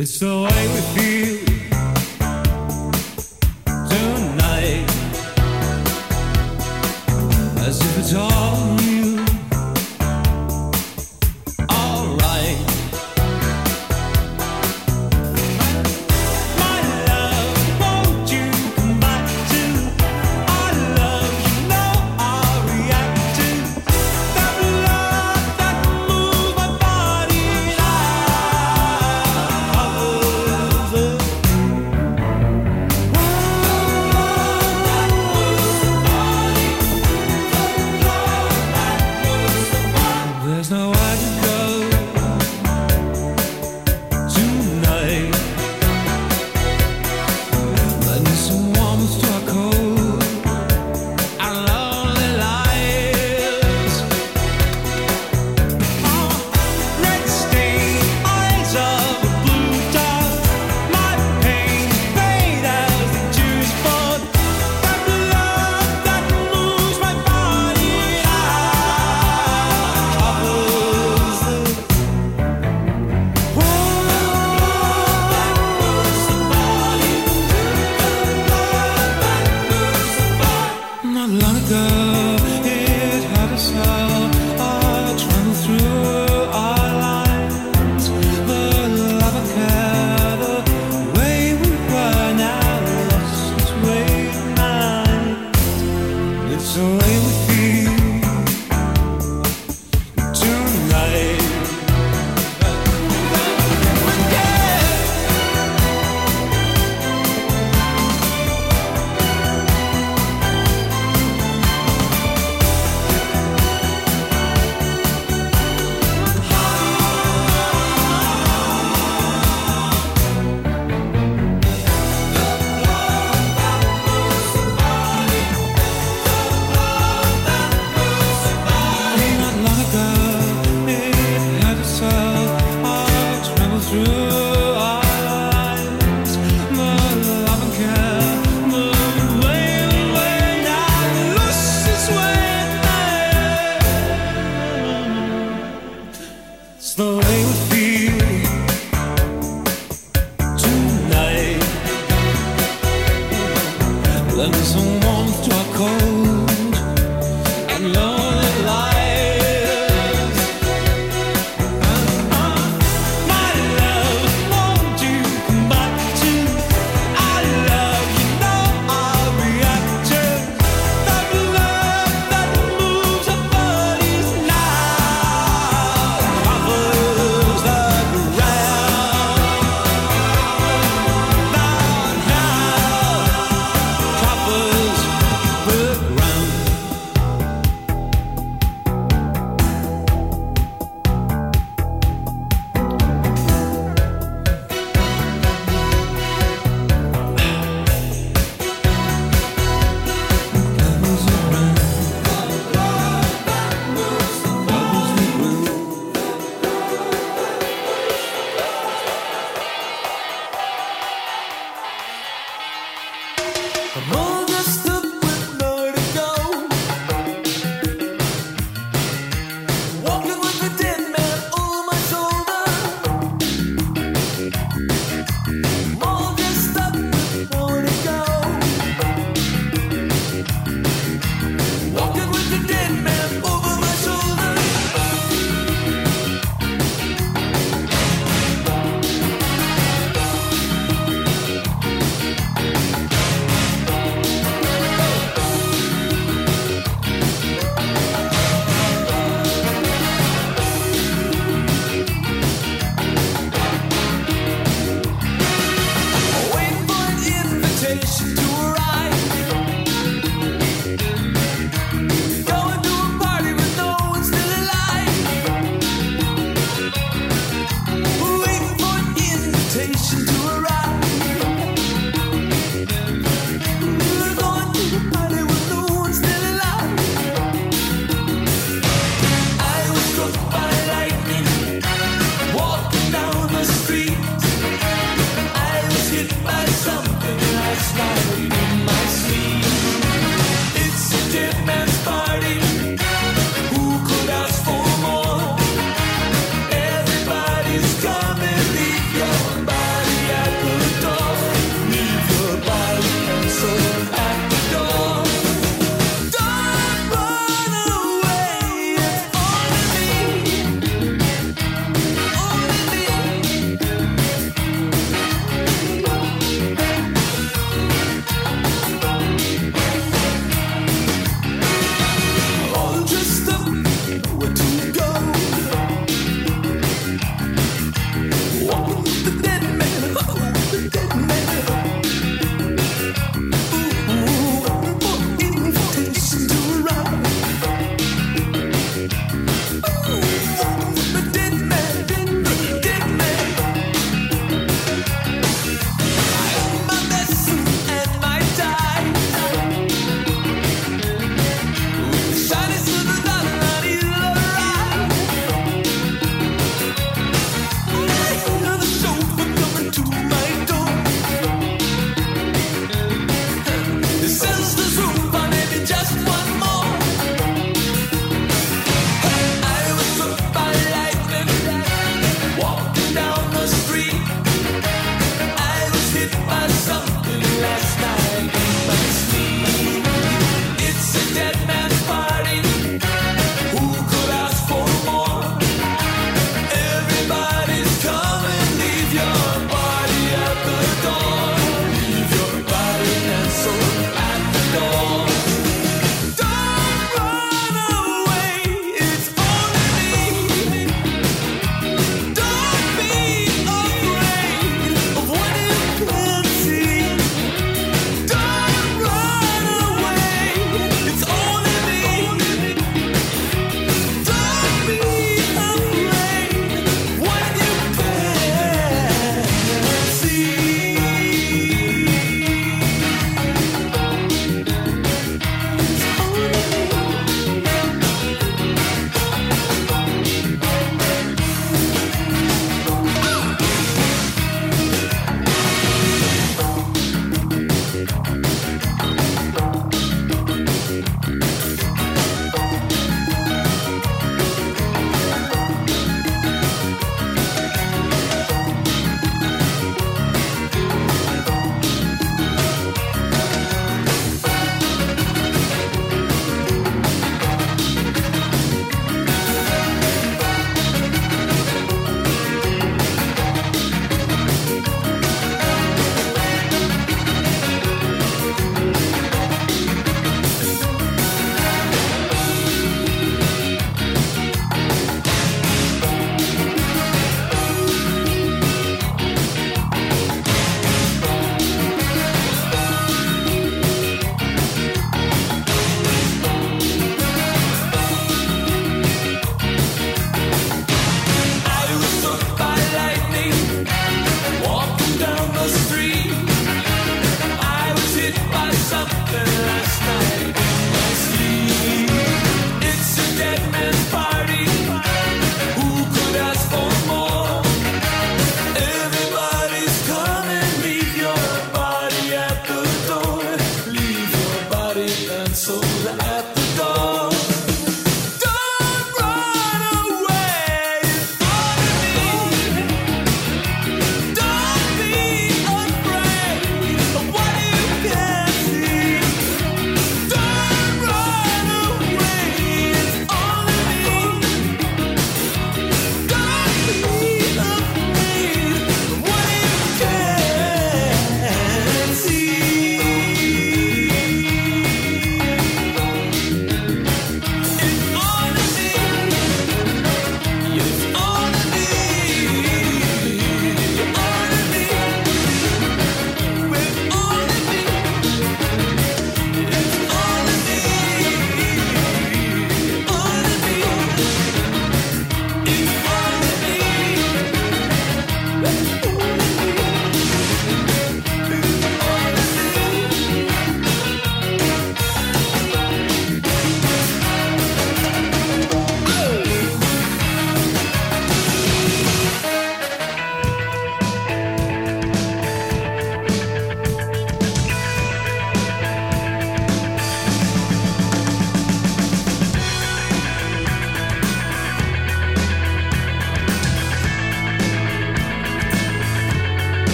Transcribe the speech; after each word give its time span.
It's 0.00 0.18
the 0.18 0.34
way 0.34 0.66
we 0.66 0.80
feel 0.98 1.49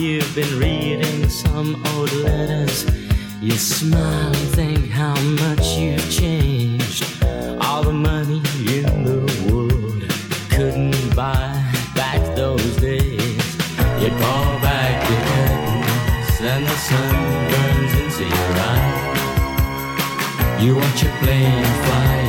You've 0.00 0.34
been 0.34 0.58
reading 0.58 1.28
some 1.28 1.76
old 1.88 2.10
letters. 2.12 2.86
You 3.42 3.52
smile 3.52 4.28
and 4.28 4.48
think 4.56 4.88
how 4.88 5.14
much 5.20 5.76
you've 5.76 6.10
changed. 6.10 7.04
All 7.60 7.82
the 7.82 7.92
money 7.92 8.40
in 8.66 9.04
the 9.04 9.20
world 9.52 10.02
couldn't 10.48 11.14
buy 11.14 11.52
back 11.94 12.34
those 12.34 12.76
days. 12.76 13.56
You 14.00 14.08
call 14.08 14.58
back 14.64 15.06
the 15.06 15.16
curtains 15.28 16.40
and 16.40 16.64
the 16.64 16.78
sun 16.88 17.14
burns 17.50 17.92
into 18.00 18.24
your 18.24 18.52
eyes. 18.72 19.20
You 20.64 20.76
watch 20.76 21.02
a 21.02 21.10
plane 21.20 21.64
fly 21.84 22.19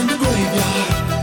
in 0.00 0.06
the 0.06 0.16
graveyard. 0.16 1.17